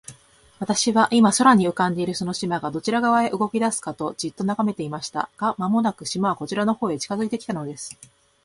[0.57, 5.29] 私は、今、空に浮んでいるその島が、どちら側へ動きだすかと、じっと眺めていました。
[5.37, 7.95] が、間もなく、島はこちらの方へ近づいて来たのです。